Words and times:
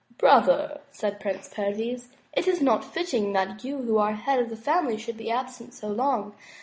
"Brother," 0.17 0.81
said 0.91 1.19
Prince 1.19 1.47
Perviz," 1.53 2.07
it 2.33 2.47
is 2.47 2.59
not 2.59 2.83
fitting 2.83 3.33
that 3.33 3.63
you 3.63 3.77
who 3.83 3.99
are 3.99 4.13
the 4.13 4.17
head 4.17 4.39
of 4.39 4.49
the 4.49 4.55
family 4.55 4.97
should 4.97 5.15
be 5.17 5.29
absent 5.29 5.75
so 5.75 5.89
long. 5.89 6.33